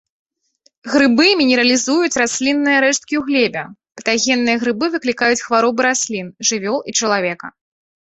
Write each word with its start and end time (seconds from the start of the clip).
Грыбы 0.93 1.25
мінералізуюць 1.41 2.19
раслінныя 2.21 2.77
рэшткі 2.87 3.13
ў 3.21 3.23
глебе, 3.29 3.63
патагенныя 4.03 4.57
грыбы 4.67 4.85
выклікаюць 4.99 5.41
хваробы 5.45 5.81
раслін, 5.91 6.27
жывёл 6.53 6.77
і 6.89 7.01
чалавека. 7.01 7.57